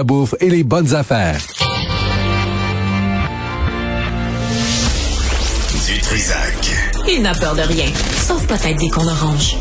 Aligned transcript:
la 0.00 0.04
bouffe 0.04 0.36
et 0.38 0.48
les 0.48 0.62
bonnes 0.62 0.94
affaires. 0.94 1.40
Du 5.86 6.00
Trisac. 6.00 6.54
Il 7.08 7.22
n'a 7.22 7.34
peur 7.34 7.56
de 7.56 7.62
rien, 7.62 7.86
sauf 8.24 8.46
peut-être 8.46 8.78
des 8.78 8.90
qu'on 8.90 9.08
orange. 9.08 9.56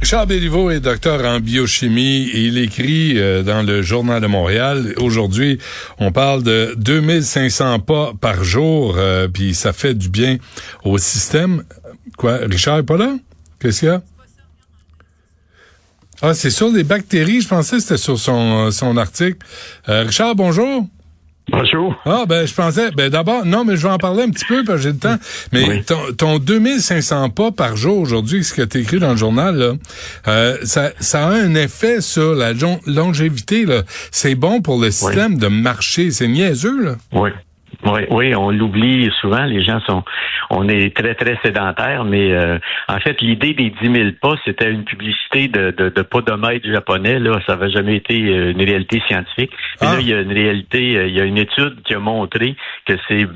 Richard 0.00 0.26
Béliveau 0.26 0.70
est 0.72 0.80
docteur 0.80 1.24
en 1.24 1.38
biochimie 1.38 2.28
et 2.32 2.46
il 2.46 2.58
écrit 2.58 3.16
euh, 3.16 3.44
dans 3.44 3.62
le 3.62 3.80
Journal 3.82 4.20
de 4.20 4.26
Montréal. 4.26 4.94
Aujourd'hui, 4.96 5.58
on 6.00 6.10
parle 6.10 6.42
de 6.42 6.74
2500 6.78 7.78
pas 7.78 8.12
par 8.20 8.42
jour, 8.42 8.96
euh, 8.96 9.28
puis 9.28 9.54
ça 9.54 9.72
fait 9.72 9.94
du 9.94 10.08
bien 10.08 10.38
au 10.82 10.98
système. 10.98 11.62
Quoi, 12.16 12.38
Richard 12.38 12.78
est 12.78 12.82
pas 12.82 12.96
là? 12.96 13.14
Qu'est-ce 13.60 13.80
qu'il 13.80 13.88
y 13.88 13.92
a? 13.92 14.02
Ah, 16.20 16.34
c'est 16.34 16.50
sur 16.50 16.68
les 16.68 16.82
bactéries. 16.82 17.40
Je 17.40 17.48
pensais 17.48 17.76
que 17.76 17.82
c'était 17.82 17.96
sur 17.96 18.18
son, 18.18 18.66
euh, 18.66 18.70
son 18.70 18.96
article. 18.96 19.38
Euh, 19.88 20.02
Richard, 20.02 20.34
bonjour. 20.34 20.84
Bonjour. 21.50 21.94
Ah, 22.04 22.24
ben, 22.28 22.46
je 22.46 22.52
pensais, 22.52 22.90
ben, 22.90 23.08
d'abord, 23.08 23.46
non, 23.46 23.64
mais 23.64 23.76
je 23.76 23.82
vais 23.86 23.92
en 23.92 23.98
parler 23.98 24.24
un 24.24 24.30
petit 24.30 24.44
peu 24.44 24.64
parce 24.64 24.78
que 24.78 24.82
j'ai 24.82 24.92
le 24.92 24.98
temps. 24.98 25.16
Mais 25.52 25.82
ton, 25.82 26.12
ton 26.16 26.38
2500 26.38 27.30
pas 27.30 27.52
par 27.52 27.76
jour 27.76 27.98
aujourd'hui, 27.98 28.44
ce 28.44 28.52
que 28.52 28.62
tu 28.62 28.80
écrit 28.80 28.98
dans 28.98 29.12
le 29.12 29.16
journal, 29.16 29.56
là, 29.56 29.72
euh, 30.26 30.58
ça, 30.64 30.90
ça 31.00 31.26
a 31.26 31.30
un 31.30 31.54
effet 31.54 32.00
sur 32.00 32.34
la 32.34 32.52
longévité, 32.86 33.64
là. 33.64 33.82
C'est 34.10 34.34
bon 34.34 34.60
pour 34.60 34.78
le 34.78 34.90
système 34.90 35.38
de 35.38 35.46
marcher. 35.46 36.10
C'est 36.10 36.28
niaiseux, 36.28 36.82
là. 36.84 36.96
Oui. 37.12 37.30
Oui, 37.84 38.00
oui, 38.10 38.34
on 38.34 38.50
l'oublie 38.50 39.08
souvent. 39.20 39.44
Les 39.44 39.62
gens 39.62 39.80
sont, 39.80 40.02
on 40.50 40.68
est 40.68 40.96
très 40.96 41.14
très 41.14 41.38
sédentaires, 41.44 42.04
mais 42.04 42.32
euh, 42.32 42.58
en 42.88 42.98
fait, 42.98 43.20
l'idée 43.20 43.54
des 43.54 43.70
10 43.70 43.92
000 43.92 44.10
pas, 44.20 44.34
c'était 44.44 44.70
une 44.70 44.84
publicité 44.84 45.46
de, 45.46 45.70
de, 45.70 45.88
de 45.88 46.02
podomètre 46.02 46.66
japonais. 46.66 47.20
Là, 47.20 47.40
ça 47.46 47.54
n'avait 47.54 47.70
jamais 47.70 47.96
été 47.96 48.14
euh, 48.14 48.50
une 48.50 48.62
réalité 48.62 49.00
scientifique. 49.06 49.52
Là, 49.80 49.92
ah. 49.92 50.00
il 50.00 50.08
y 50.08 50.14
a 50.14 50.20
une 50.20 50.32
réalité, 50.32 50.96
euh, 50.96 51.06
il 51.06 51.16
y 51.16 51.20
a 51.20 51.24
une 51.24 51.38
étude 51.38 51.82
qui 51.84 51.94
a 51.94 52.00
montré 52.00 52.56
que 52.84 52.94
c'est 53.06 53.26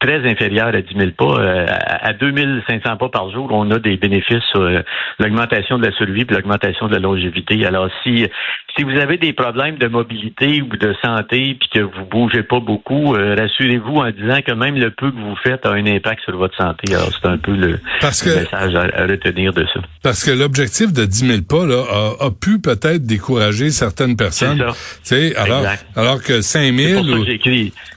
très 0.00 0.28
inférieur 0.28 0.68
à 0.68 0.80
10 0.80 0.94
000 0.96 1.10
pas. 1.16 1.40
Euh, 1.40 1.66
à 1.68 2.12
2 2.12 2.34
500 2.68 2.96
pas 2.96 3.08
par 3.08 3.30
jour, 3.30 3.48
on 3.50 3.70
a 3.70 3.78
des 3.78 3.96
bénéfices 3.96 4.44
sur 4.50 4.60
euh, 4.60 4.82
l'augmentation 5.18 5.78
de 5.78 5.86
la 5.86 5.92
survie 5.92 6.22
et 6.22 6.34
l'augmentation 6.34 6.88
de 6.88 6.92
la 6.92 7.00
longévité. 7.00 7.64
Alors, 7.64 7.88
si 8.02 8.26
si 8.76 8.82
vous 8.82 8.96
avez 8.98 9.18
des 9.18 9.32
problèmes 9.32 9.76
de 9.76 9.86
mobilité 9.86 10.60
ou 10.60 10.76
de 10.76 10.94
santé 11.02 11.56
puis 11.60 11.68
que 11.72 11.80
vous 11.80 12.04
bougez 12.10 12.42
pas 12.42 12.58
beaucoup, 12.58 13.14
euh, 13.14 13.36
rassurez-vous 13.38 13.96
en 13.96 14.10
disant 14.10 14.40
que 14.44 14.52
même 14.52 14.76
le 14.76 14.90
peu 14.90 15.10
que 15.12 15.16
vous 15.16 15.36
faites 15.44 15.64
a 15.64 15.70
un 15.70 15.86
impact 15.86 16.24
sur 16.24 16.36
votre 16.36 16.56
santé. 16.56 16.92
Alors, 16.92 17.10
c'est 17.12 17.28
un 17.28 17.38
peu 17.38 17.52
le, 17.52 17.78
message 18.02 18.74
à, 18.74 19.06
retenir 19.06 19.52
de 19.52 19.64
ça. 19.72 19.80
Parce 20.02 20.24
que 20.24 20.32
l'objectif 20.32 20.92
de 20.92 21.04
10 21.04 21.26
000 21.26 21.42
pas 21.48 21.66
là, 21.66 21.84
a, 22.20 22.30
pu 22.30 22.58
peut-être 22.58 23.06
décourager 23.06 23.70
certaines 23.70 24.16
personnes. 24.16 24.64
C'est 25.02 25.36
alors, 25.36 25.64
alors 25.94 26.22
que 26.22 26.40
5 26.40 26.74
000... 26.74 27.04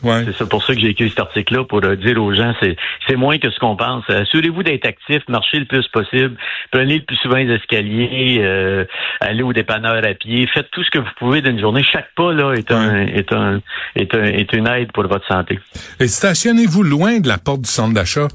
C'est 0.04 0.36
ça 0.36 0.46
pour 0.46 0.64
ça 0.64 0.76
que 0.76 0.80
j'ai 0.80 0.90
écrit 0.90 1.10
cet 1.10 1.20
article-là 1.20 1.64
pour 1.64 1.82
dire 1.96 2.22
aux 2.22 2.34
gens, 2.34 2.54
c'est, 2.62 2.76
c'est 3.08 3.16
moins 3.16 3.38
que 3.38 3.50
ce 3.50 3.60
qu'on 3.60 3.76
pense. 3.76 4.04
Assurez-vous 4.10 4.64
d'être 4.64 4.86
actif, 4.86 5.22
marchez 5.28 5.60
le 5.60 5.66
plus 5.66 5.88
possible, 5.88 6.36
prenez 6.72 6.98
le 6.98 7.04
plus 7.04 7.18
souvent 7.18 7.38
les 7.38 7.54
escaliers, 7.54 8.38
euh, 8.42 8.86
allez 9.20 9.44
au 9.44 9.54
dépanneur 9.54 10.04
à 10.04 10.14
pied, 10.14 10.48
faites 10.54 10.70
tout 10.72 10.84
ce 10.84 10.90
que 10.92 11.00
vous 11.00 11.10
pouvez 11.18 11.42
d'une 11.42 11.60
journée. 11.60 11.84
Chaque 11.84 12.14
pas 12.16 12.34
là 12.34 12.54
est 12.54 12.72
un, 12.72 13.08
est 13.08 13.32
un, 13.34 13.62
est 13.96 14.14
un, 14.14 14.24
est 14.24 14.54
une 14.54 14.68
aide 14.68 14.92
pour 14.92 15.08
votre 15.08 15.28
santé. 15.28 15.60
Et 16.00 16.08
stationnez-vous 16.08 16.84
loin 16.84 17.20
de 17.20 17.28
la 17.28 17.38
porte 17.38 17.62
du 17.62 17.70
centre 17.70 17.94
d'achat 17.94 18.28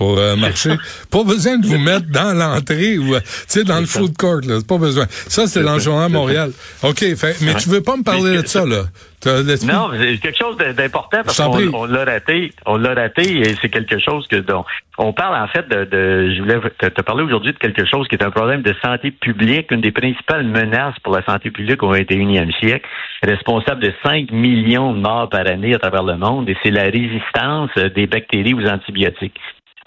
pour 0.00 0.16
euh, 0.16 0.34
marcher. 0.34 0.70
pas 1.10 1.24
besoin 1.24 1.58
de 1.58 1.66
vous 1.66 1.78
mettre 1.78 2.06
dans 2.08 2.32
l'entrée 2.32 2.96
ou 2.96 3.14
euh, 3.14 3.20
tu 3.20 3.26
sais 3.48 3.64
dans 3.64 3.80
le 3.80 3.84
food 3.84 4.16
court 4.16 4.40
là, 4.48 4.58
pas 4.66 4.78
besoin. 4.78 5.04
Ça 5.28 5.46
c'est 5.46 5.62
dans 5.62 5.74
le 5.74 5.80
journal 5.80 6.10
Montréal. 6.10 6.52
OK, 6.82 7.04
mais 7.42 7.54
tu 7.56 7.68
veux 7.68 7.82
pas 7.82 7.98
me 7.98 8.02
parler 8.02 8.40
de 8.40 8.46
ça 8.46 8.64
là? 8.64 8.84
Non, 9.26 9.90
c'est 9.98 10.16
quelque 10.16 10.38
chose 10.38 10.56
d'important 10.56 11.18
parce 11.22 11.36
qu'on 11.36 11.74
on, 11.74 11.84
l'a 11.84 12.06
raté, 12.06 12.54
on 12.64 12.78
l'a 12.78 12.94
raté 12.94 13.40
et 13.40 13.54
c'est 13.60 13.68
quelque 13.68 13.98
chose 13.98 14.26
que 14.26 14.36
dont 14.36 14.64
on 14.96 15.12
parle 15.12 15.36
en 15.36 15.46
fait 15.48 15.68
de, 15.68 15.84
de 15.84 16.34
je 16.34 16.40
voulais 16.40 16.58
te, 16.78 17.02
parler 17.02 17.24
aujourd'hui 17.24 17.52
de 17.52 17.58
quelque 17.58 17.84
chose 17.84 18.08
qui 18.08 18.14
est 18.14 18.24
un 18.24 18.30
problème 18.30 18.62
de 18.62 18.74
santé 18.82 19.10
publique, 19.10 19.70
une 19.72 19.82
des 19.82 19.92
principales 19.92 20.46
menaces 20.46 20.98
pour 21.02 21.14
la 21.14 21.22
santé 21.26 21.50
publique 21.50 21.82
au 21.82 21.94
21e 21.94 22.58
siècle, 22.58 22.88
responsable 23.22 23.82
de 23.82 23.92
5 24.02 24.30
millions 24.30 24.94
de 24.94 25.00
morts 25.00 25.28
par 25.28 25.46
année 25.46 25.74
à 25.74 25.78
travers 25.78 26.04
le 26.04 26.16
monde 26.16 26.48
et 26.48 26.56
c'est 26.62 26.70
la 26.70 26.84
résistance 26.84 27.70
des 27.94 28.06
bactéries 28.06 28.54
aux 28.54 28.66
antibiotiques. 28.66 29.38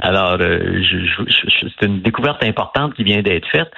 Alors, 0.04 0.38
euh, 0.42 0.84
c'est 1.80 1.86
une 1.86 2.02
découverte 2.02 2.44
importante 2.44 2.94
qui 2.94 3.04
vient 3.06 3.22
d'être 3.22 3.48
faite 3.48 3.72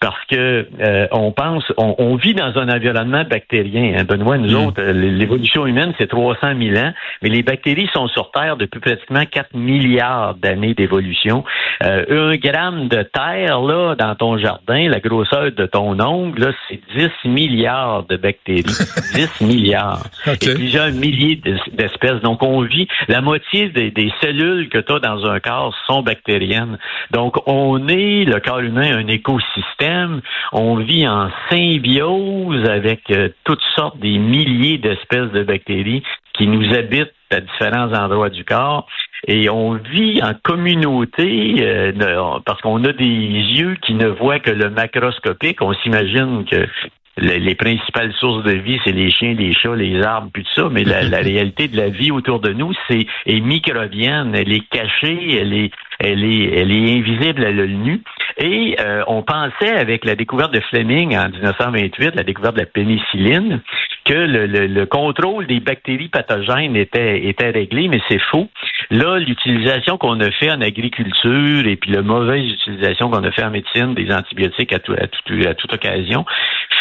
parce 0.00 0.24
que 0.30 0.66
euh, 0.80 1.06
on 1.12 1.30
pense, 1.30 1.62
on, 1.76 2.16
vit 2.16 2.32
dans 2.32 2.56
un 2.56 2.70
environnement 2.70 3.22
bactérien. 3.24 3.96
Hein, 3.98 4.04
Benoît, 4.04 4.38
nous 4.38 4.58
mm. 4.58 4.66
autres, 4.66 4.80
euh, 4.82 4.92
l'évolution 4.92 5.66
humaine, 5.66 5.92
c'est 5.98 6.08
300 6.08 6.54
000 6.58 6.78
ans, 6.78 6.92
mais 7.20 7.28
les 7.28 7.42
bactéries 7.42 7.88
sont 7.92 8.08
sur 8.08 8.30
Terre 8.30 8.56
depuis 8.56 8.80
pratiquement 8.80 9.26
4 9.26 9.54
milliards 9.54 10.36
d'années 10.36 10.72
d'évolution. 10.72 11.44
Euh, 11.84 12.30
un 12.30 12.36
gramme 12.36 12.88
de 12.88 13.02
terre, 13.02 13.60
là, 13.60 13.94
dans 13.94 14.14
ton 14.14 14.38
jardin, 14.38 14.88
la 14.88 15.00
grosseur 15.00 15.52
de 15.52 15.66
ton 15.66 16.00
ongle, 16.00 16.46
là, 16.46 16.52
c'est 16.68 16.80
10 16.96 17.28
milliards 17.28 18.04
de 18.04 18.16
bactéries. 18.16 18.62
10 19.14 19.42
milliards. 19.42 20.04
Et 20.26 20.54
plusieurs 20.54 20.92
milliers 20.92 21.42
d'espèces. 21.72 22.22
Donc, 22.22 22.42
on 22.42 22.62
vit, 22.62 22.88
la 23.08 23.20
moitié 23.20 23.68
des, 23.68 23.90
des 23.90 24.10
cellules 24.22 24.70
que 24.70 24.78
tu 24.78 24.92
as 24.94 24.98
dans 24.98 25.26
un 25.26 25.40
corps 25.40 25.76
sont 25.86 26.00
bactériennes. 26.00 26.78
Donc, 27.10 27.36
on 27.46 27.86
est, 27.88 28.24
le 28.24 28.40
corps 28.40 28.60
humain, 28.60 28.96
un 28.96 29.06
écosystème 29.06 29.89
on 30.52 30.76
vit 30.76 31.06
en 31.06 31.30
symbiose 31.50 32.68
avec 32.68 33.10
euh, 33.10 33.28
toutes 33.44 33.62
sortes 33.74 33.98
des 33.98 34.18
milliers 34.18 34.78
d'espèces 34.78 35.30
de 35.32 35.42
bactéries 35.42 36.02
qui 36.34 36.46
nous 36.46 36.74
habitent 36.74 37.14
à 37.30 37.40
différents 37.40 37.92
endroits 37.92 38.30
du 38.30 38.44
corps. 38.44 38.86
Et 39.26 39.50
on 39.50 39.74
vit 39.74 40.22
en 40.22 40.32
communauté 40.42 41.56
euh, 41.60 41.92
parce 42.44 42.60
qu'on 42.62 42.82
a 42.84 42.92
des 42.92 43.04
yeux 43.04 43.76
qui 43.82 43.94
ne 43.94 44.08
voient 44.08 44.40
que 44.40 44.50
le 44.50 44.70
macroscopique. 44.70 45.60
On 45.60 45.74
s'imagine 45.74 46.44
que 46.50 46.66
les, 47.18 47.54
principales 47.54 48.12
sources 48.14 48.44
de 48.44 48.52
vie, 48.52 48.78
c'est 48.84 48.92
les 48.92 49.10
chiens, 49.10 49.34
les 49.34 49.52
chats, 49.52 49.74
les 49.74 50.02
arbres, 50.02 50.30
puis 50.32 50.44
tout 50.44 50.62
ça, 50.62 50.68
mais 50.70 50.84
la, 50.84 51.18
réalité 51.18 51.68
de 51.68 51.76
la 51.76 51.88
vie 51.88 52.10
autour 52.10 52.40
de 52.40 52.52
nous, 52.52 52.72
c'est 52.88 53.06
est 53.26 53.40
microbienne, 53.40 54.34
elle 54.34 54.52
est 54.52 54.68
cachée, 54.68 55.38
elle 55.38 55.52
est, 55.52 55.70
elle 55.98 56.24
est, 56.24 56.44
elle 56.56 56.72
est 56.72 56.98
invisible 56.98 57.44
à 57.44 57.50
l'œil 57.50 57.74
nu. 57.74 58.02
Et 58.38 58.76
euh, 58.80 59.02
on 59.06 59.22
pensait, 59.22 59.76
avec 59.76 60.04
la 60.04 60.14
découverte 60.14 60.54
de 60.54 60.60
Fleming 60.60 61.16
en 61.16 61.28
1928, 61.28 62.14
la 62.14 62.22
découverte 62.22 62.54
de 62.54 62.60
la 62.60 62.66
pénicilline, 62.66 63.60
que 64.04 64.14
le, 64.14 64.46
le, 64.46 64.86
contrôle 64.86 65.46
des 65.46 65.60
bactéries 65.60 66.08
pathogènes 66.08 66.74
était, 66.74 67.26
était 67.26 67.50
réglé, 67.50 67.88
mais 67.88 68.00
c'est 68.08 68.20
faux. 68.30 68.48
Là, 68.90 69.18
l'utilisation 69.18 69.98
qu'on 69.98 70.18
a 70.20 70.30
fait 70.30 70.50
en 70.50 70.60
agriculture 70.62 71.66
et 71.66 71.76
puis 71.76 71.92
la 71.92 72.02
mauvaise 72.02 72.44
utilisation 72.44 73.10
qu'on 73.10 73.22
a 73.22 73.30
fait 73.30 73.44
en 73.44 73.50
médecine 73.50 73.94
des 73.94 74.10
antibiotiques 74.10 74.72
à, 74.72 74.78
tout, 74.78 74.94
à, 74.94 75.06
tout, 75.06 75.34
à 75.46 75.54
toute 75.54 75.74
occasion 75.74 76.24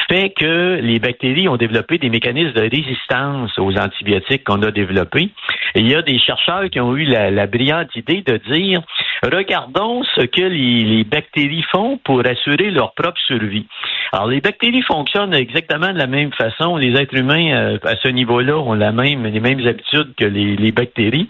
fait 0.09 0.31
que 0.31 0.79
les 0.81 0.99
bactéries 0.99 1.47
ont 1.47 1.57
développé 1.57 1.97
des 1.97 2.09
mécanismes 2.09 2.53
de 2.53 2.61
résistance 2.61 3.57
aux 3.59 3.77
antibiotiques 3.77 4.43
qu'on 4.43 4.61
a 4.63 4.71
développés. 4.71 5.29
Il 5.75 5.89
y 5.89 5.95
a 5.95 6.01
des 6.01 6.17
chercheurs 6.17 6.69
qui 6.69 6.79
ont 6.79 6.95
eu 6.95 7.05
la, 7.05 7.29
la 7.29 7.45
brillante 7.45 7.95
idée 7.95 8.23
de 8.25 8.37
dire 8.51 8.81
regardons 9.23 10.03
ce 10.15 10.21
que 10.21 10.41
les, 10.41 11.03
bactéries 11.03 11.65
font 11.71 11.99
pour 12.03 12.25
assurer 12.25 12.71
leur 12.71 12.93
propre 12.93 13.19
survie. 13.27 13.67
Alors, 14.11 14.27
les 14.27 14.41
bactéries 14.41 14.81
fonctionnent 14.81 15.33
exactement 15.33 15.93
de 15.93 15.97
la 15.97 16.07
même 16.07 16.31
façon. 16.33 16.77
Les 16.77 16.99
êtres 16.99 17.15
humains, 17.15 17.53
euh, 17.53 17.77
à 17.83 17.95
ce 17.97 18.07
niveau-là, 18.07 18.57
ont 18.57 18.73
la 18.73 18.91
même, 18.91 19.25
les 19.25 19.39
mêmes 19.39 19.65
habitudes 19.67 20.13
que 20.17 20.25
les, 20.25 20.55
les 20.55 20.71
bactéries. 20.71 21.27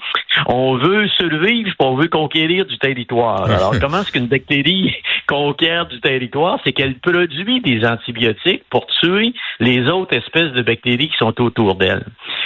On 0.48 0.78
veut 0.78 1.08
survivre, 1.10 1.72
on 1.80 1.96
veut 1.96 2.08
conquérir 2.08 2.66
du 2.66 2.78
territoire. 2.78 3.50
Alors, 3.50 3.76
comment 3.82 4.02
est-ce 4.02 4.12
qu'une 4.12 4.28
bactérie 4.28 4.96
conquiert 5.28 5.88
du 5.88 6.00
territoire? 6.00 6.60
C'est 6.64 6.72
qu'elle 6.72 6.96
produit 7.00 7.62
des 7.62 7.86
antibiotiques 7.86 8.64
pour 8.70 8.86
tuer 9.02 9.34
les 9.60 9.88
autres 9.88 10.16
espèces 10.16 10.54
de 10.54 10.62
bactéries 10.62 11.10
qui 11.10 11.18
sont 11.18 11.40
autour 11.42 11.76
d'elle. 11.76 12.06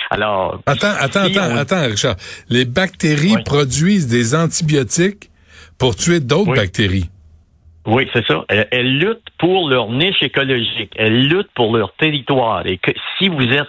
Alors. 0.10 0.62
Attends, 0.66 0.94
attends, 1.00 1.26
attends, 1.26 1.56
attends, 1.56 1.86
Richard. 1.88 2.16
Les 2.50 2.66
bactéries 2.66 3.36
produisent 3.46 4.08
des 4.08 4.36
antibiotiques 4.36 5.30
pour 5.78 5.96
tuer 5.96 6.20
d'autres 6.20 6.54
bactéries. 6.54 7.10
Oui, 7.86 8.10
c'est 8.14 8.26
ça. 8.26 8.46
Elles, 8.48 8.98
luttent 8.98 9.28
pour 9.38 9.70
leur 9.70 9.90
niche 9.90 10.24
écologique. 10.24 10.94
Elles 10.96 11.28
luttent 11.28 11.52
pour 11.54 11.76
leur 11.76 11.94
territoire. 11.96 12.66
Et 12.66 12.78
que 12.78 12.92
si 13.18 13.28
vous 13.28 13.44
êtes 13.44 13.68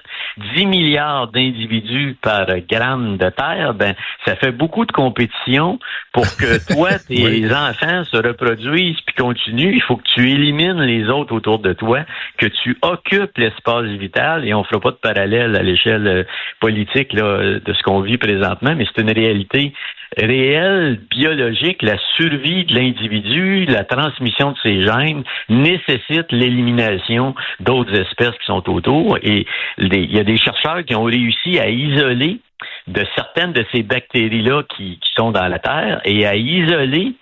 10 0.55 0.67
milliards 0.67 1.29
d'individus 1.29 2.17
par 2.23 2.47
gramme 2.71 3.17
de 3.17 3.29
terre, 3.31 3.75
ben 3.75 3.95
ça 4.25 4.37
fait 4.37 4.53
beaucoup 4.53 4.87
de 4.87 4.93
compétition 4.93 5.81
pour 6.13 6.25
que 6.37 6.65
toi, 6.73 6.91
tes 7.01 7.53
enfants 7.53 8.05
se 8.05 8.17
reproduisent 8.17 9.01
puis 9.05 9.17
continuent. 9.17 9.75
Il 9.75 9.83
faut 9.83 9.97
que 9.97 10.09
tu 10.15 10.31
élimines 10.31 10.81
les 10.83 11.09
autres 11.09 11.35
autour 11.35 11.59
de 11.59 11.73
toi, 11.73 12.05
que 12.39 12.47
tu 12.47 12.79
occupes 12.83 13.37
l'espace 13.37 13.87
vital. 13.87 14.47
Et 14.47 14.55
on 14.55 14.63
fera 14.63 14.79
pas 14.79 14.91
de 14.93 14.97
parallèle 14.97 15.57
à 15.57 15.63
l'échelle 15.63 16.07
euh, 16.07 16.25
politique 16.61 17.13
là, 17.15 17.59
de 17.59 17.73
ce 17.73 17.83
qu'on 17.83 18.01
vit 18.01 18.19
présentement, 18.19 18.75
mais 18.77 18.87
c'est 18.95 19.03
une 19.03 19.11
réalité 19.11 19.73
réelle 20.17 21.01
biologique, 21.11 21.83
la 21.83 21.97
survie 22.17 22.65
de 22.65 22.75
l'individu, 22.75 23.65
la 23.67 23.85
transmission 23.85 24.53
de 24.53 24.59
ses 24.63 24.83
gènes 24.83 25.25
nécessite 25.49 26.31
l'élimination 26.31 27.35
d'autres 27.61 27.95
espèces 27.95 28.37
qui 28.39 28.47
sont 28.47 28.69
autour. 28.71 29.19
Et 29.23 29.47
il 29.79 30.13
y 30.13 30.19
a 30.19 30.25
des 30.25 30.39
chercheurs 30.39 30.85
qui 30.85 30.95
ont 30.95 31.05
réussi 31.05 31.59
à 31.59 31.69
isoler 31.69 32.39
de 32.87 33.05
certaines 33.17 33.53
de 33.53 33.65
ces 33.73 33.83
bactéries-là 33.83 34.63
qui, 34.77 34.99
qui 34.99 35.11
sont 35.17 35.31
dans 35.31 35.49
la 35.49 35.59
Terre 35.59 36.01
et 36.05 36.27
à 36.27 36.37
isoler 36.37 37.15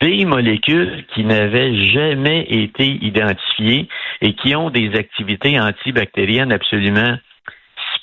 des 0.00 0.24
molécules 0.24 1.04
qui 1.14 1.24
n'avaient 1.24 1.74
jamais 1.86 2.46
été 2.48 2.86
identifiées 3.02 3.88
et 4.22 4.32
qui 4.34 4.56
ont 4.56 4.70
des 4.70 4.90
activités 4.96 5.60
antibactériennes 5.60 6.52
absolument 6.52 7.16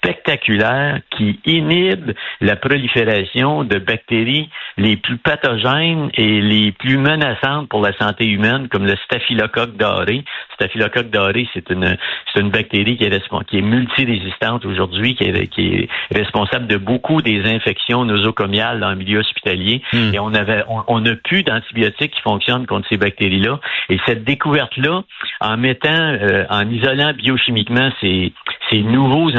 spectaculaires 0.03 0.99
qui 1.11 1.39
inhibent 1.45 2.13
la 2.41 2.55
prolifération 2.55 3.63
de 3.63 3.79
bactéries 3.79 4.49
les 4.77 4.97
plus 4.97 5.17
pathogènes 5.17 6.09
et 6.15 6.41
les 6.41 6.71
plus 6.71 6.97
menaçantes 6.97 7.69
pour 7.69 7.81
la 7.81 7.93
santé 7.97 8.27
humaine, 8.27 8.67
comme 8.67 8.85
le 8.85 8.95
staphylocoque 9.05 9.77
doré. 9.77 10.23
Staphylocoque 10.55 11.09
doré, 11.09 11.47
c'est 11.53 11.69
une, 11.69 11.97
c'est 12.33 12.41
une 12.41 12.49
bactérie 12.49 12.97
qui 12.97 13.05
est, 13.05 13.45
qui 13.47 13.57
est 13.57 13.61
multirésistante 13.61 14.65
aujourd'hui, 14.65 15.15
qui 15.15 15.23
est, 15.23 15.47
qui 15.47 15.67
est 15.67 15.89
responsable 16.13 16.67
de 16.67 16.77
beaucoup 16.77 17.21
des 17.21 17.45
infections 17.45 18.03
nosocomiales 18.05 18.79
dans 18.79 18.89
le 18.89 18.95
milieu 18.95 19.19
hospitalier. 19.19 19.81
Hmm. 19.93 20.13
Et 20.13 20.19
on 20.19 20.33
avait, 20.33 20.63
on 20.67 20.99
n'a 20.99 21.15
plus 21.15 21.43
d'antibiotiques 21.43 22.11
qui 22.11 22.21
fonctionnent 22.21 22.67
contre 22.67 22.87
ces 22.89 22.97
bactéries-là. 22.97 23.59
Et 23.89 23.97
cette 24.05 24.23
découverte-là, 24.23 25.03
en 25.39 25.57
mettant, 25.57 25.89
euh, 25.93 26.45
en 26.49 26.69
isolant 26.69 27.13
biochimiquement 27.13 27.89
ces, 28.01 28.33
ces 28.69 28.81
nouveaux 28.81 29.35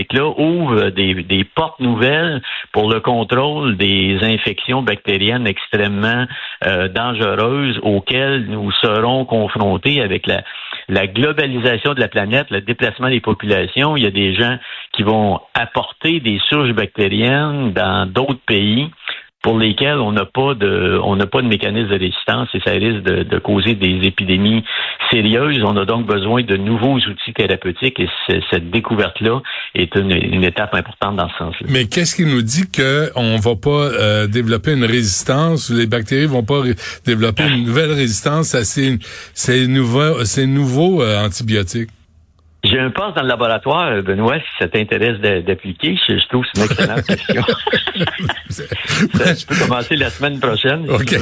antibiotiques-là, 0.00 0.34
ouvre 0.38 0.90
des, 0.90 1.14
des 1.22 1.44
portes 1.44 1.80
nouvelles 1.80 2.40
pour 2.72 2.90
le 2.92 3.00
contrôle 3.00 3.76
des 3.76 4.18
infections 4.22 4.82
bactériennes 4.82 5.46
extrêmement 5.46 6.26
euh, 6.66 6.88
dangereuses 6.88 7.78
auxquelles 7.82 8.46
nous 8.46 8.70
serons 8.82 9.24
confrontés 9.24 10.00
avec 10.00 10.26
la, 10.26 10.42
la 10.88 11.06
globalisation 11.06 11.94
de 11.94 12.00
la 12.00 12.08
planète, 12.08 12.50
le 12.50 12.60
déplacement 12.60 13.08
des 13.08 13.20
populations. 13.20 13.96
Il 13.96 14.04
y 14.04 14.06
a 14.06 14.10
des 14.10 14.34
gens 14.34 14.58
qui 14.92 15.02
vont 15.02 15.40
apporter 15.54 16.20
des 16.20 16.40
souches 16.48 16.72
bactériennes 16.72 17.72
dans 17.72 18.06
d'autres 18.06 18.44
pays 18.46 18.90
pour 19.42 19.58
lesquels 19.58 19.98
on 19.98 20.12
n'a 20.12 20.26
pas 20.26 20.54
de 20.54 21.00
on 21.02 21.16
n'a 21.16 21.26
pas 21.26 21.40
de 21.40 21.46
mécanisme 21.46 21.88
de 21.88 21.98
résistance 21.98 22.48
et 22.54 22.60
ça 22.64 22.72
risque 22.72 23.02
de, 23.02 23.38
causer 23.38 23.74
des 23.74 24.00
épidémies 24.02 24.62
sérieuses. 25.10 25.62
On 25.64 25.76
a 25.76 25.84
donc 25.86 26.06
besoin 26.06 26.42
de 26.42 26.56
nouveaux 26.56 26.96
outils 26.96 27.32
thérapeutiques 27.34 27.98
et 28.00 28.08
cette 28.50 28.70
découverte-là 28.70 29.40
est 29.74 29.94
une, 29.96 30.44
étape 30.44 30.74
importante 30.74 31.16
dans 31.16 31.28
ce 31.30 31.38
sens-là. 31.38 31.66
Mais 31.70 31.86
qu'est-ce 31.86 32.14
qui 32.14 32.24
nous 32.24 32.42
dit 32.42 32.64
qu'on 32.70 33.36
va 33.36 33.56
pas 33.56 33.70
euh, 33.70 34.26
développer 34.26 34.72
une 34.72 34.84
résistance, 34.84 35.70
les 35.70 35.86
bactéries 35.86 36.26
vont 36.26 36.44
pas 36.44 36.62
développer 37.06 37.44
une 37.46 37.64
nouvelle 37.64 37.92
résistance 37.92 38.54
à 38.54 38.64
ces, 38.64 38.98
ces 39.34 39.66
nouveaux, 39.66 40.24
ces 40.24 40.46
nouveaux 40.46 41.02
euh, 41.02 41.24
antibiotiques? 41.24 41.90
J'ai 42.62 42.78
un 42.78 42.90
poste 42.90 43.16
dans 43.16 43.22
le 43.22 43.28
laboratoire, 43.28 44.02
Benoît, 44.02 44.38
si 44.38 44.46
ça 44.58 44.68
t'intéresse 44.68 45.18
d'appliquer. 45.18 45.96
Je, 46.08 46.26
trouve 46.28 46.44
que 46.44 46.50
c'est 46.52 46.60
une 46.60 46.70
excellente 46.70 47.06
question. 47.06 47.42
je 48.50 49.46
peux 49.46 49.54
commencer 49.66 49.96
la 49.96 50.10
semaine 50.10 50.38
prochaine. 50.38 50.88
OK. 50.90 51.08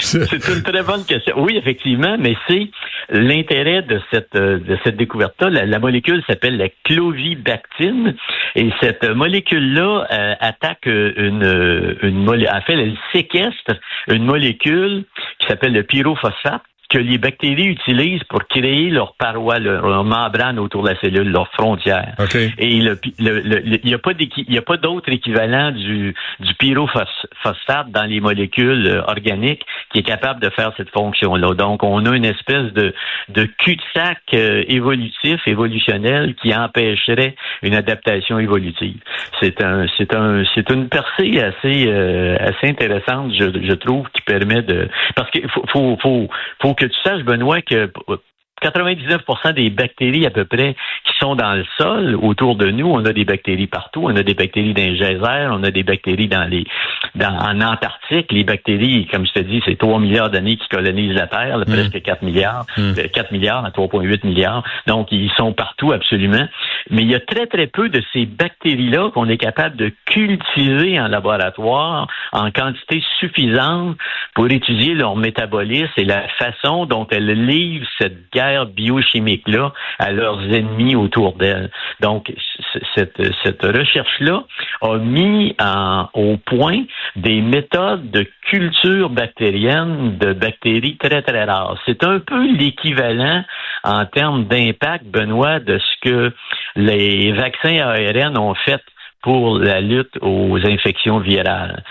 c'est 0.00 0.48
une 0.48 0.62
très 0.62 0.82
bonne 0.82 1.04
question. 1.04 1.36
Oui, 1.38 1.56
effectivement, 1.56 2.16
mais 2.18 2.36
c'est 2.48 2.68
l'intérêt 3.10 3.82
de 3.82 4.00
cette 4.12 4.34
de 4.34 4.78
cette 4.84 4.96
découverte-là. 4.96 5.64
La, 5.66 5.78
molécule 5.78 6.22
s'appelle 6.28 6.56
la 6.56 6.68
clovibactine 6.84 8.16
et 8.56 8.70
cette 8.80 9.08
molécule-là 9.08 10.06
euh, 10.10 10.34
attaque 10.40 10.86
une 10.86 11.96
une 12.02 12.24
molécule. 12.24 12.54
En 12.54 12.60
fait, 12.62 12.74
elle 12.74 12.96
séquestre 13.12 13.76
une 14.08 14.24
molécule 14.24 15.04
qui 15.38 15.46
s'appelle 15.46 15.72
le 15.72 15.84
pyrophosphate 15.84 16.62
que 16.88 16.98
les 16.98 17.18
bactéries 17.18 17.66
utilisent 17.66 18.24
pour 18.24 18.46
créer 18.46 18.88
leur 18.88 19.14
paroi, 19.14 19.58
leur, 19.58 20.04
membrane 20.04 20.58
autour 20.58 20.84
de 20.84 20.90
la 20.90 21.00
cellule, 21.00 21.30
leur 21.30 21.48
frontière. 21.52 22.14
Et 22.58 22.68
il 22.68 22.84
n'y 23.84 23.94
a 23.94 23.98
pas 23.98 24.12
il 24.36 24.58
a 24.58 24.62
pas 24.62 24.76
d'autre 24.76 25.10
équivalent 25.10 25.72
du, 25.72 26.14
du 26.40 26.54
pyrophosphate 26.54 27.90
dans 27.90 28.04
les 28.04 28.20
molécules 28.20 28.86
euh, 28.86 29.02
organiques 29.06 29.64
qui 29.92 30.00
est 30.00 30.02
capable 30.02 30.40
de 30.40 30.50
faire 30.50 30.72
cette 30.76 30.90
fonction-là. 30.90 31.54
Donc, 31.54 31.82
on 31.82 32.04
a 32.06 32.16
une 32.16 32.24
espèce 32.24 32.72
de, 32.72 32.94
de 33.28 33.44
cul-de-sac 33.44 34.18
euh, 34.34 34.64
évolutif, 34.68 35.40
évolutionnel 35.46 36.34
qui 36.36 36.54
empêcherait 36.54 37.34
une 37.62 37.74
adaptation 37.74 38.38
évolutive. 38.38 38.98
C'est 39.40 39.62
un, 39.62 39.86
c'est 39.96 40.14
un, 40.14 40.42
c'est 40.54 40.70
une 40.70 40.88
percée 40.88 41.40
assez, 41.40 41.86
euh, 41.86 42.36
assez 42.40 42.68
intéressante, 42.68 43.32
je, 43.34 43.44
je 43.62 43.74
trouve, 43.74 44.06
qui 44.14 44.22
permet 44.22 44.62
de, 44.62 44.88
parce 45.14 45.30
qu'il 45.30 45.48
faut, 45.48 45.64
faut, 45.70 45.98
faut, 46.00 46.28
faut 46.60 46.74
que 46.78 46.86
tu 46.86 46.96
saches, 47.02 47.24
Benoît, 47.24 47.62
que 47.62 47.90
99% 48.62 49.52
des 49.54 49.70
bactéries 49.70 50.26
à 50.26 50.30
peu 50.30 50.44
près 50.44 50.74
qui 51.04 51.12
sont 51.18 51.34
dans 51.34 51.54
le 51.54 51.64
sol 51.78 52.16
autour 52.20 52.56
de 52.56 52.70
nous, 52.70 52.86
on 52.86 53.04
a 53.04 53.12
des 53.12 53.24
bactéries 53.24 53.66
partout, 53.66 54.02
on 54.04 54.16
a 54.16 54.22
des 54.22 54.34
bactéries 54.34 54.74
dans 54.74 54.82
les 54.82 54.96
geysers, 54.96 55.50
on 55.50 55.62
a 55.62 55.70
des 55.70 55.82
bactéries 55.82 56.28
dans 56.28 56.44
les 56.44 56.64
dans, 57.14 57.36
en 57.36 57.60
Antarctique, 57.60 58.30
les 58.32 58.44
bactéries, 58.44 59.06
comme 59.06 59.26
je 59.26 59.32
te 59.32 59.40
dis, 59.40 59.62
c'est 59.64 59.78
3 59.78 59.98
milliards 59.98 60.30
d'années 60.30 60.56
qui 60.56 60.68
colonisent 60.68 61.14
la 61.14 61.26
Terre, 61.26 61.58
mm. 61.58 61.64
presque 61.64 62.02
4 62.02 62.22
milliards, 62.22 62.66
4 62.76 62.78
mm. 62.78 62.94
euh, 62.98 63.22
milliards 63.32 63.64
à 63.64 63.70
3,8 63.70 64.26
milliards. 64.26 64.62
Donc 64.86 65.08
ils 65.10 65.30
sont 65.36 65.52
partout 65.52 65.92
absolument, 65.92 66.46
mais 66.90 67.02
il 67.02 67.10
y 67.10 67.14
a 67.14 67.20
très 67.20 67.46
très 67.46 67.66
peu 67.66 67.88
de 67.88 68.02
ces 68.12 68.26
bactéries-là 68.26 69.10
qu'on 69.12 69.28
est 69.28 69.38
capable 69.38 69.76
de 69.76 69.92
cultiver 70.06 71.00
en 71.00 71.08
laboratoire 71.08 72.08
en 72.32 72.50
quantité 72.50 73.02
suffisante 73.18 73.96
pour 74.34 74.50
étudier 74.50 74.94
leur 74.94 75.16
métabolisme 75.16 75.92
et 75.96 76.04
la 76.04 76.28
façon 76.38 76.86
dont 76.86 77.06
elles 77.10 77.46
livrent 77.46 77.86
cette 77.98 78.30
guerre 78.32 78.47
biochimique-là 78.66 79.72
à 79.98 80.12
leurs 80.12 80.42
ennemis 80.52 80.96
autour 80.96 81.34
d'elle. 81.34 81.70
Donc, 82.00 82.32
cette, 82.94 83.20
cette 83.44 83.62
recherche-là 83.62 84.44
a 84.82 84.96
mis 84.96 85.56
au 86.14 86.36
point 86.38 86.84
des 87.16 87.40
méthodes 87.40 88.10
de 88.10 88.26
culture 88.50 89.10
bactérienne 89.10 90.18
de 90.18 90.32
bactéries 90.32 90.96
très, 90.96 91.22
très 91.22 91.44
rares. 91.44 91.78
C'est 91.86 92.04
un 92.04 92.20
peu 92.20 92.52
l'équivalent 92.52 93.44
en 93.84 94.06
termes 94.06 94.44
d'impact, 94.44 95.04
Benoît, 95.06 95.60
de 95.60 95.78
ce 95.78 96.08
que 96.08 96.32
les 96.76 97.32
vaccins 97.32 97.78
ARN 97.78 98.36
ont 98.38 98.54
fait 98.54 98.82
pour 99.22 99.58
la 99.58 99.80
lutte 99.80 100.16
aux 100.22 100.58
infections 100.64 101.18
virales. 101.18 101.82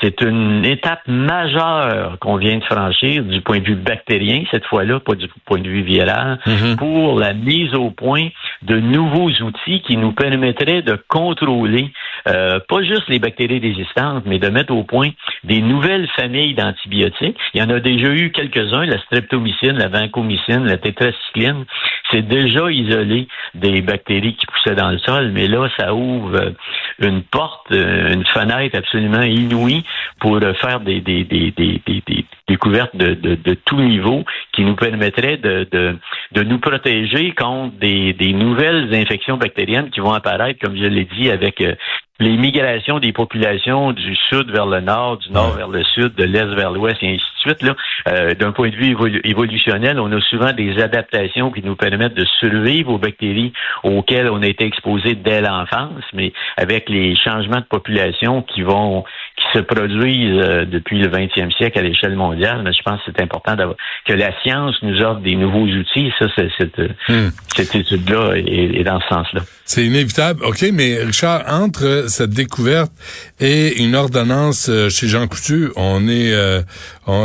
C'est 0.00 0.20
une 0.20 0.64
étape 0.64 1.00
majeure 1.06 2.18
qu'on 2.20 2.36
vient 2.36 2.58
de 2.58 2.64
franchir 2.64 3.24
du 3.24 3.40
point 3.40 3.60
de 3.60 3.64
vue 3.64 3.76
bactérien, 3.76 4.44
cette 4.50 4.66
fois-là, 4.66 5.00
pas 5.00 5.14
du 5.14 5.26
point 5.44 5.58
de 5.58 5.68
vue 5.68 5.82
viral, 5.82 6.38
mhm. 6.46 6.76
pour 6.76 7.18
la 7.18 7.32
mise 7.32 7.74
au 7.74 7.90
point 7.90 8.28
de 8.62 8.78
nouveaux 8.78 9.30
outils 9.30 9.82
qui 9.82 9.96
nous 9.96 10.12
permettraient 10.12 10.82
de 10.82 10.98
contrôler 11.08 11.90
euh, 12.28 12.58
pas 12.68 12.82
juste 12.82 13.08
les 13.08 13.18
bactéries 13.18 13.60
résistantes, 13.60 14.24
mais 14.26 14.38
de 14.38 14.48
mettre 14.48 14.74
au 14.74 14.82
point 14.82 15.10
des 15.46 15.60
nouvelles 15.60 16.08
familles 16.16 16.54
d'antibiotiques. 16.54 17.38
Il 17.54 17.60
y 17.60 17.62
en 17.62 17.70
a 17.70 17.80
déjà 17.80 18.08
eu 18.08 18.30
quelques-uns, 18.30 18.84
la 18.84 18.98
streptomycine, 18.98 19.78
la 19.78 19.88
vancomycine, 19.88 20.64
la 20.64 20.76
tétracycline. 20.76 21.64
C'est 22.10 22.26
déjà 22.26 22.70
isolé 22.70 23.28
des 23.54 23.80
bactéries 23.80 24.34
qui 24.34 24.46
poussaient 24.46 24.74
dans 24.74 24.90
le 24.90 24.98
sol, 24.98 25.30
mais 25.32 25.46
là, 25.46 25.68
ça 25.78 25.94
ouvre 25.94 26.52
une 27.00 27.22
porte, 27.22 27.70
euh, 27.72 28.12
une 28.12 28.26
fenêtre 28.26 28.76
absolument 28.76 29.22
inouïe 29.22 29.84
pour 30.20 30.38
faire 30.60 30.80
des, 30.80 31.00
des, 31.00 31.24
des, 31.24 31.52
des, 31.52 31.80
des 31.86 32.24
découvertes 32.48 32.96
de, 32.96 33.14
de, 33.14 33.34
de, 33.34 33.54
tout 33.54 33.80
niveau 33.80 34.24
qui 34.52 34.62
nous 34.62 34.76
permettraient 34.76 35.36
de, 35.36 35.66
de, 35.70 35.96
de 36.32 36.42
nous 36.42 36.58
protéger 36.58 37.32
contre 37.32 37.76
des, 37.78 38.12
des 38.12 38.32
nouvelles 38.32 38.94
infections 38.94 39.36
bactériennes 39.36 39.90
qui 39.90 40.00
vont 40.00 40.12
apparaître, 40.12 40.60
comme 40.60 40.76
je 40.76 40.84
l'ai 40.84 41.04
dit, 41.04 41.30
avec 41.30 41.60
euh, 41.60 41.74
les 42.18 42.36
migrations 42.36 42.98
des 42.98 43.12
populations 43.12 43.92
du 43.92 44.16
sud 44.28 44.50
vers 44.50 44.66
le 44.66 44.80
nord, 44.80 45.18
du 45.18 45.30
nord 45.30 45.52
vers 45.52 45.68
le 45.68 45.82
sud, 45.84 46.14
de 46.14 46.24
l'est 46.24 46.54
vers 46.54 46.70
l'ouest 46.70 46.96
et 47.02 47.14
ainsi 47.14 47.24
de 47.24 47.40
suite. 47.40 47.62
Là, 47.62 47.76
euh, 48.08 48.34
d'un 48.34 48.52
point 48.52 48.70
de 48.70 48.76
vue 48.76 48.96
évolutionnel, 49.24 50.00
on 50.00 50.10
a 50.12 50.20
souvent 50.22 50.52
des 50.52 50.80
adaptations 50.80 51.50
qui 51.50 51.62
nous 51.62 51.76
permettent 51.76 52.14
de 52.14 52.24
survivre 52.40 52.92
aux 52.92 52.98
bactéries 52.98 53.52
auxquelles 53.82 54.30
on 54.30 54.42
a 54.42 54.46
été 54.46 54.64
exposé 54.64 55.14
dès 55.14 55.40
l'enfance, 55.42 56.04
mais 56.14 56.32
avec 56.56 56.88
les 56.88 57.14
changements 57.16 57.60
de 57.60 57.66
population 57.66 58.42
qui 58.42 58.62
vont 58.62 59.04
qui 59.52 59.58
se 59.58 59.62
produisent 59.62 60.40
euh, 60.42 60.64
depuis 60.64 60.98
le 60.98 61.08
20e 61.08 61.54
siècle 61.56 61.78
à 61.78 61.82
l'échelle 61.82 62.16
mondiale, 62.16 62.62
mais 62.64 62.72
je 62.72 62.82
pense 62.82 63.00
que 63.04 63.12
c'est 63.14 63.22
important 63.22 63.56
que 64.04 64.12
la 64.12 64.30
science 64.42 64.74
nous 64.82 65.00
offre 65.02 65.20
des 65.20 65.36
nouveaux 65.36 65.66
outils. 65.66 66.12
Ça, 66.18 66.26
c'est, 66.36 66.48
cette, 66.58 66.78
hmm. 67.08 67.28
cette 67.54 67.74
étude-là 67.74 68.34
est, 68.34 68.80
est 68.80 68.84
dans 68.84 69.00
ce 69.00 69.08
sens-là. 69.08 69.40
C'est 69.64 69.84
inévitable. 69.84 70.44
OK, 70.44 70.64
mais 70.72 70.98
Richard, 71.02 71.42
entre 71.48 72.04
cette 72.08 72.30
découverte 72.30 72.92
et 73.40 73.82
une 73.82 73.94
ordonnance 73.94 74.68
euh, 74.68 74.88
chez 74.88 75.08
Jean 75.08 75.26
Coutu, 75.26 75.70
on 75.76 76.08
est, 76.08 76.32
euh, 76.32 76.62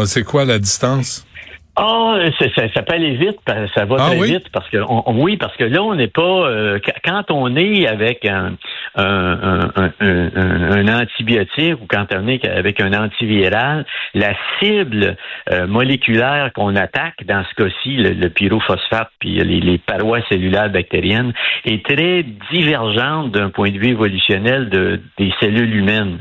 c'est 0.05 0.23
quoi 0.23 0.45
la 0.45 0.59
distance? 0.59 1.25
Ah, 1.77 2.17
ça, 2.37 2.67
ça, 2.73 2.83
peut 2.83 2.93
aller 2.93 3.15
vite, 3.15 3.39
ça 3.73 3.85
va 3.85 3.95
ah 3.97 4.09
très 4.09 4.27
vite 4.27 4.49
parce 4.51 4.67
que 4.69 4.77
oui, 5.11 5.37
parce 5.37 5.55
que 5.55 5.63
là 5.63 5.81
on 5.81 5.95
n'est 5.95 6.09
pas 6.09 6.21
euh, 6.21 6.79
quand 7.05 7.31
on 7.31 7.55
est 7.55 7.87
avec 7.87 8.25
un, 8.25 8.57
un, 8.95 9.69
un, 9.77 9.91
un, 10.01 11.01
antibiotique 11.01 11.81
ou 11.81 11.85
quand 11.87 12.07
on 12.13 12.27
est 12.27 12.45
avec 12.45 12.81
un 12.81 12.91
antiviral, 12.93 13.85
la 14.13 14.33
cible 14.59 15.15
euh, 15.49 15.65
moléculaire 15.65 16.51
qu'on 16.53 16.75
attaque 16.75 17.23
dans 17.25 17.45
ce 17.45 17.63
cas-ci, 17.63 17.95
le, 17.95 18.29
pyrophosphate 18.29 19.09
puis 19.19 19.35
les, 19.35 19.61
les, 19.61 19.77
parois 19.77 20.19
cellulaires 20.29 20.69
bactériennes, 20.69 21.31
est 21.63 21.85
très 21.85 22.25
divergente 22.51 23.31
d'un 23.31 23.49
point 23.49 23.71
de 23.71 23.77
vue 23.77 23.91
évolutionnel 23.91 24.67
de, 24.67 24.99
des 25.17 25.33
cellules 25.39 25.73
humaines. 25.73 26.17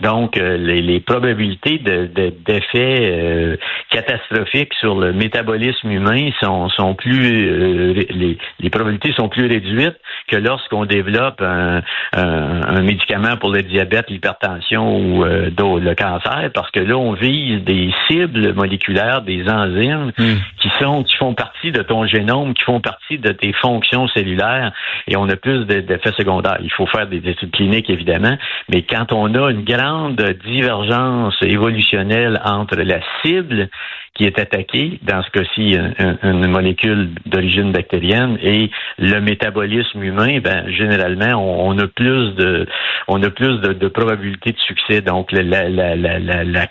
Donc 0.00 0.36
euh, 0.36 0.58
les, 0.58 0.82
les, 0.82 1.00
probabilités 1.00 1.78
d'effets 1.78 3.10
de, 3.10 3.58
catastrophiques 3.90 4.74
sur 4.74 4.89
le 4.98 5.12
métabolisme 5.12 5.90
humain 5.90 6.30
sont, 6.40 6.68
sont 6.70 6.94
plus 6.94 7.48
euh, 7.48 7.92
les, 8.10 8.38
les, 8.58 8.70
probabilités 8.70 9.12
sont 9.12 9.28
plus 9.28 9.46
réduites 9.46 9.96
que 10.28 10.36
lorsqu'on 10.36 10.86
développe 10.86 11.42
un, 11.42 11.82
un, 12.12 12.82
médicament 12.82 13.36
pour 13.36 13.50
le 13.50 13.62
diabète, 13.62 14.08
l'hypertension 14.08 14.96
ou 14.96 15.24
euh, 15.24 15.50
le 15.50 15.94
cancer, 15.94 16.50
parce 16.54 16.70
que 16.70 16.80
là 16.80 16.96
on 16.96 17.12
vise 17.12 17.62
des 17.64 17.92
cibles 18.08 18.54
moléculaires, 18.54 19.22
des 19.22 19.48
enzymes 19.48 20.12
hmm. 20.18 20.36
qui 20.58 20.70
sont 20.80 21.04
qui 21.04 21.16
font 21.16 21.34
partie 21.34 21.72
de 21.72 21.82
ton 21.82 22.06
génome, 22.06 22.54
qui 22.54 22.64
font 22.64 22.80
partie 22.80 23.18
de 23.18 23.32
tes 23.32 23.52
fonctions 23.52 24.08
cellulaires, 24.08 24.72
et 25.06 25.16
on 25.16 25.28
a 25.28 25.36
plus 25.36 25.66
d'effets 25.66 26.12
secondaires. 26.12 26.58
Il 26.62 26.72
faut 26.72 26.86
faire 26.86 27.06
des 27.06 27.28
études 27.28 27.50
cliniques 27.52 27.90
évidemment, 27.90 28.36
mais 28.68 28.82
quand 28.82 29.12
on 29.12 29.34
a 29.34 29.50
une 29.50 29.64
grande 29.64 30.20
divergence 30.44 31.36
évolutionnelle 31.42 32.40
entre 32.44 32.76
la 32.76 33.00
cible 33.22 33.68
qui 34.14 34.24
est 34.24 34.38
attaqué, 34.38 34.98
dans 35.02 35.22
ce 35.22 35.30
cas-ci, 35.30 35.76
une, 36.22 36.46
molécule 36.46 37.10
d'origine 37.26 37.72
bactérienne 37.72 38.38
et 38.42 38.70
le 38.98 39.20
métabolisme 39.20 40.02
humain, 40.02 40.40
ben 40.40 40.68
généralement, 40.68 41.66
on, 41.66 41.78
a 41.78 41.86
plus 41.86 42.34
de 42.34 42.66
on 43.06 43.22
a 43.22 43.30
plus 43.30 43.60
de, 43.60 43.88
probabilité 43.88 44.52
de 44.52 44.58
succès. 44.58 45.00
Donc 45.00 45.30
la 45.32 45.42
la 45.42 45.68
la 45.68 45.94
la 45.96 46.44
la, 46.44 46.66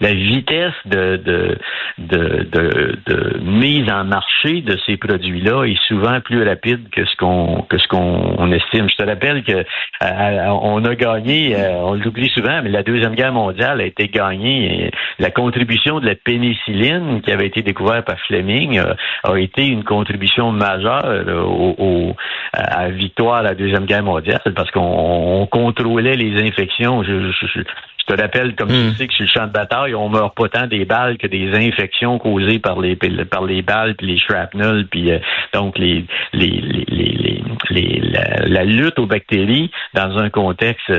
la, 0.00 0.14
vitesse 0.14 0.72
de 0.86 1.16
de, 1.16 1.58
de 1.98 2.98
de, 3.06 3.38
mise 3.40 3.90
en 3.90 4.04
marché 4.04 4.62
de 4.62 4.78
ces 4.86 4.96
produits-là 4.96 5.64
est 5.64 5.80
souvent 5.86 6.20
plus 6.22 6.42
rapide 6.42 6.88
que 6.90 7.04
ce 7.04 7.16
qu'on 7.16 7.62
que 7.68 7.78
ce 7.78 7.86
qu'on 7.88 8.50
estime. 8.52 8.88
Je 8.88 8.96
te 8.96 9.04
rappelle 9.04 9.44
que 9.44 9.64
on 10.00 10.84
a 10.84 10.94
gagné, 10.94 11.56
euh, 11.56 11.72
on 11.82 11.94
l'oublie 11.94 12.30
souvent, 12.30 12.62
mais 12.62 12.70
la 12.70 12.82
deuxième 12.82 13.14
guerre 13.14 13.32
mondiale 13.32 13.80
a 13.80 13.84
été 13.84 14.08
gagnée. 14.08 14.90
La 15.18 15.30
contribution 15.30 16.00
de 16.00 16.06
la 16.06 16.14
pénicilline 16.14 16.53
pénicilline 16.54 17.20
qui 17.22 17.30
avait 17.30 17.46
été 17.46 17.62
découvert 17.62 18.04
par 18.04 18.18
Fleming 18.26 18.78
euh, 18.78 18.94
a 19.22 19.38
été 19.38 19.66
une 19.66 19.84
contribution 19.84 20.52
majeure 20.52 21.04
euh, 21.04 21.42
au, 21.42 22.16
à 22.52 22.84
la 22.84 22.90
victoire 22.90 23.36
à 23.36 23.42
la 23.42 23.54
Deuxième 23.54 23.86
Guerre 23.86 24.02
mondiale 24.02 24.40
parce 24.54 24.70
qu'on 24.70 25.46
contrôlait 25.50 26.16
les 26.16 26.40
infections. 26.42 27.02
Je, 27.02 27.62
te 28.06 28.20
rappelle, 28.20 28.54
comme 28.54 28.68
tu 28.68 28.74
hmm. 28.74 28.90
sais, 28.96 29.06
que 29.06 29.14
sur 29.14 29.24
le 29.24 29.30
champ 29.30 29.46
de 29.46 29.52
bataille, 29.52 29.94
on 29.94 30.10
meurt 30.10 30.36
pas 30.36 30.48
tant 30.50 30.66
des 30.66 30.84
balles 30.84 31.16
que 31.16 31.26
des 31.26 31.54
infections 31.54 32.18
causées 32.18 32.58
par 32.58 32.78
les 32.78 32.96
par 32.96 33.44
les 33.44 33.62
balles 33.62 33.94
puis 33.94 34.06
les 34.08 34.18
shrapnel 34.18 34.86
puis 34.90 35.10
euh, 35.10 35.18
donc 35.54 35.78
les 35.78 36.04
les, 36.34 36.50
les, 36.50 36.84
les, 36.86 37.42
les 37.70 38.02
la, 38.46 38.64
lutte 38.64 38.98
aux 38.98 39.06
bactéries 39.06 39.70
dans 39.94 40.18
un 40.18 40.28
contexte 40.28 40.92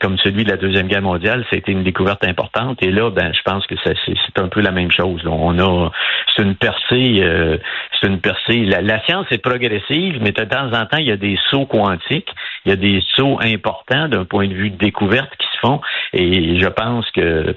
comme 0.00 0.16
celui 0.18 0.44
de 0.44 0.50
la 0.50 0.56
deuxième 0.56 0.88
guerre 0.88 1.02
mondiale, 1.02 1.44
c'était 1.50 1.72
une 1.72 1.84
découverte 1.84 2.24
importante 2.24 2.82
et 2.82 2.90
là, 2.90 3.10
ben 3.10 3.30
je 3.34 3.42
pense 3.42 3.66
que 3.66 3.74
c'est 3.84 4.38
un 4.38 4.48
peu 4.48 4.60
la 4.60 4.70
même 4.70 4.87
chose. 4.90 5.22
On 5.26 5.58
a, 5.58 5.90
c'est 6.34 6.42
une 6.42 6.54
percée, 6.54 7.20
euh, 7.20 7.58
c'est 8.00 8.08
une 8.08 8.20
percée. 8.20 8.64
La, 8.64 9.02
science 9.04 9.26
est 9.30 9.42
progressive, 9.42 10.18
mais 10.20 10.32
de 10.32 10.44
temps 10.44 10.72
en 10.72 10.86
temps, 10.86 10.98
il 10.98 11.08
y 11.08 11.12
a 11.12 11.16
des 11.16 11.38
sauts 11.50 11.66
quantiques, 11.66 12.28
il 12.64 12.70
y 12.70 12.72
a 12.72 12.76
des 12.76 13.02
sauts 13.16 13.38
importants 13.40 14.08
d'un 14.08 14.24
point 14.24 14.46
de 14.46 14.54
vue 14.54 14.70
de 14.70 14.76
découverte 14.76 15.30
qui 15.38 15.47
se 15.60 15.66
font. 15.66 15.80
Et 16.12 16.58
je 16.58 16.66
pense 16.66 17.10
que, 17.10 17.54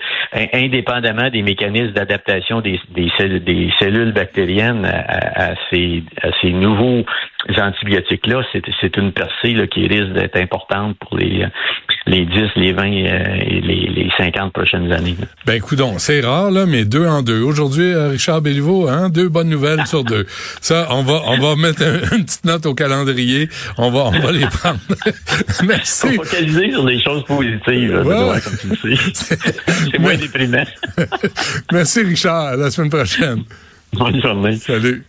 indépendamment 0.54 1.30
des 1.30 1.42
mécanismes 1.42 1.92
d'adaptation 1.92 2.62
des, 2.62 2.80
des, 2.90 3.12
cellules, 3.80 4.12
bactériennes 4.12 4.86
à, 4.86 5.54
ces, 5.70 6.04
à 6.22 6.30
ces 6.42 6.52
nouveaux 6.52 7.06
antibiotiques-là, 7.58 8.44
c'est 8.82 8.98
une 8.98 9.12
percée 9.12 9.54
là, 9.54 9.68
qui 9.68 9.88
risque 9.88 10.14
d'être 10.14 10.38
importante 10.38 10.98
pour 11.00 11.18
les, 11.18 11.46
les 12.08 12.26
10, 12.26 12.34
les 12.56 12.74
20 12.74 12.84
euh, 12.84 13.36
et 13.42 13.62
les, 13.62 13.88
les 13.88 14.10
50 14.18 14.54
prochaines 14.54 14.92
années. 14.92 15.16
Ben, 15.46 15.54
écoute 15.54 15.82
c'est 15.98 16.22
rare, 16.22 16.52
là, 16.52 16.66
mais 16.66 16.86
deux 16.86 17.06
en 17.06 17.22
deux. 17.22 17.42
Aujourd'hui, 17.42 17.94
euh, 17.94 18.10
Richard 18.10 18.42
Béliveau, 18.42 18.88
hein, 18.88 19.10
deux 19.10 19.30
bonnes 19.30 19.50
nouvelles 19.50 19.86
sur 19.86 20.04
deux. 20.04 20.26
Ça, 20.62 20.88
on 20.92 21.04
va, 21.04 21.22
on 21.28 21.38
va 21.38 21.56
mettre 21.56 21.82
une 22.14 22.24
petite 22.26 22.46
note 22.46 22.66
au 22.66 22.74
calendrier. 22.74 23.50
On 23.78 23.92
va, 23.92 24.06
on 24.06 24.20
va 24.20 24.32
les 24.32 24.46
prendre. 24.46 24.80
Merci. 25.68 26.16
Faut 26.16 26.24
focaliser 26.24 26.72
sur 26.72 26.86
des 26.86 27.02
choses 27.02 27.24
positives, 27.26 27.91
comme 27.92 28.58
tu 28.58 28.96
sais. 28.96 29.38
C'est 29.92 30.00
moins 30.00 30.16
déprimant. 30.16 30.66
Merci, 31.72 32.02
Richard. 32.02 32.48
À 32.48 32.56
la 32.56 32.72
semaine 32.72 32.90
prochaine. 32.90 33.44
Bonne 33.94 34.22
journée. 34.22 34.58
Salut. 34.58 35.04